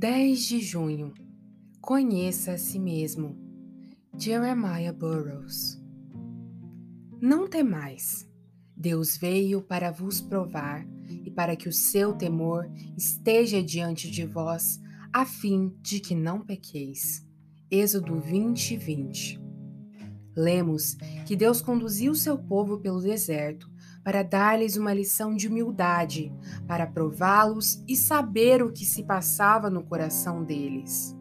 [0.00, 1.12] 10 de junho.
[1.80, 3.36] Conheça a si mesmo.
[4.16, 5.76] Jeremiah Burroughs.
[7.20, 8.24] Não temais.
[8.76, 10.86] Deus veio para vos provar
[11.24, 14.80] e para que o seu temor esteja diante de vós,
[15.12, 17.26] a fim de que não pequeis.
[17.68, 19.40] Êxodo 20, 20.
[20.36, 20.94] Lemos
[21.26, 23.68] que Deus conduziu seu povo pelo deserto
[24.08, 26.32] para dar-lhes uma lição de humildade,
[26.66, 31.14] para prová-los e saber o que se passava no coração deles.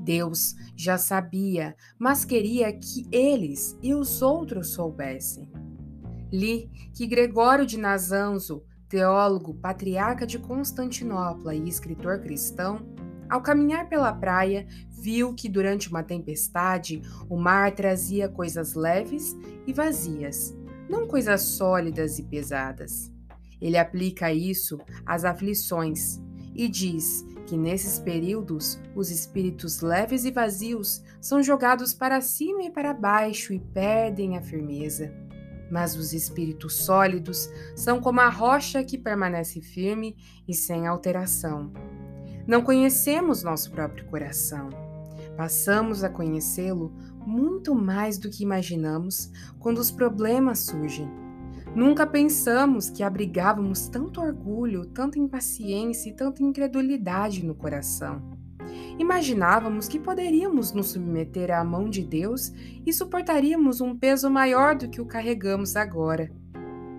[0.00, 5.48] Deus já sabia, mas queria que eles e os outros soubessem.
[6.32, 12.92] Li que Gregório de Nazanzo, teólogo, patriarca de Constantinopla e escritor cristão,
[13.30, 17.00] ao caminhar pela praia, viu que durante uma tempestade
[17.30, 20.56] o mar trazia coisas leves e vazias,
[20.88, 23.10] não coisas sólidas e pesadas.
[23.60, 26.20] Ele aplica isso às aflições
[26.54, 32.70] e diz que nesses períodos os espíritos leves e vazios são jogados para cima e
[32.70, 35.12] para baixo e perdem a firmeza.
[35.70, 41.72] Mas os espíritos sólidos são como a rocha que permanece firme e sem alteração.
[42.46, 44.85] Não conhecemos nosso próprio coração.
[45.36, 46.92] Passamos a conhecê-lo
[47.26, 51.10] muito mais do que imaginamos quando os problemas surgem.
[51.74, 58.22] Nunca pensamos que abrigávamos tanto orgulho, tanta impaciência e tanta incredulidade no coração.
[58.98, 62.52] Imaginávamos que poderíamos nos submeter à mão de Deus
[62.86, 66.30] e suportaríamos um peso maior do que o carregamos agora.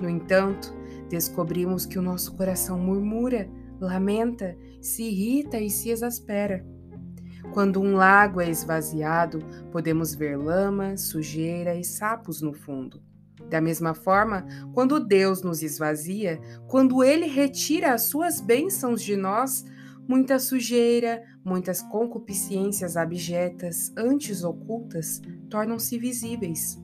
[0.00, 0.74] No entanto,
[1.10, 6.64] descobrimos que o nosso coração murmura, lamenta, se irrita e se exaspera.
[7.52, 9.40] Quando um lago é esvaziado,
[9.70, 13.02] podemos ver lama, sujeira e sapos no fundo.
[13.50, 19.64] Da mesma forma, quando Deus nos esvazia, quando Ele retira as suas bênçãos de nós,
[20.08, 25.20] muita sujeira, muitas concupiscências abjetas, antes ocultas,
[25.50, 26.80] tornam-se visíveis.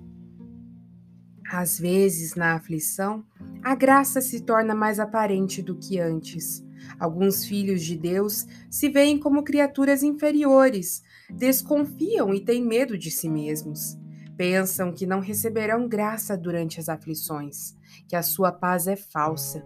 [1.51, 3.25] Às vezes, na aflição,
[3.63, 6.63] a graça se torna mais aparente do que antes.
[6.99, 13.29] Alguns filhos de Deus se veem como criaturas inferiores, desconfiam e têm medo de si
[13.29, 13.97] mesmos.
[14.37, 19.65] Pensam que não receberão graça durante as aflições, que a sua paz é falsa.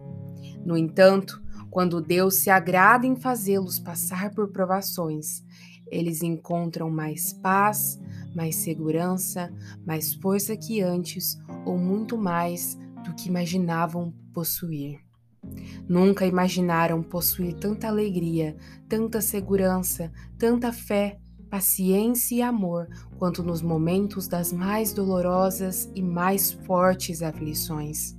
[0.65, 5.43] No entanto, quando Deus se agrada em fazê-los passar por provações,
[5.91, 8.01] eles encontram mais paz,
[8.35, 9.53] mais segurança,
[9.87, 15.01] mais força que antes ou muito mais do que imaginavam possuir.
[15.89, 18.57] Nunca imaginaram possuir tanta alegria,
[18.89, 21.19] tanta segurança, tanta fé,
[21.51, 28.17] paciência e amor quanto nos momentos das mais dolorosas e mais fortes aflições.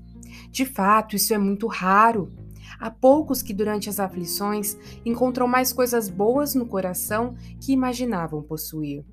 [0.52, 2.32] De fato, isso é muito raro.
[2.80, 9.04] Há poucos que, durante as aflições, encontram mais coisas boas no coração que imaginavam possuir.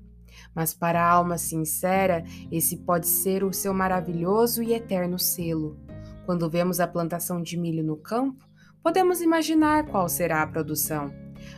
[0.53, 5.77] Mas para a alma sincera, esse pode ser o seu maravilhoso e eterno selo.
[6.31, 8.47] Quando vemos a plantação de milho no campo,
[8.81, 11.11] podemos imaginar qual será a produção,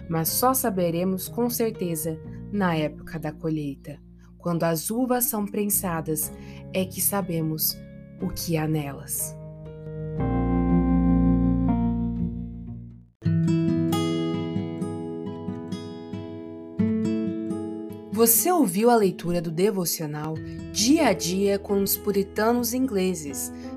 [0.10, 2.20] mas só saberemos com certeza
[2.52, 4.00] na época da colheita.
[4.36, 6.34] Quando as uvas são prensadas,
[6.74, 7.78] é que sabemos
[8.20, 9.38] o que há nelas.
[18.12, 20.36] Você ouviu a leitura do devocional
[20.72, 23.52] Dia a Dia com os Puritanos Ingleses,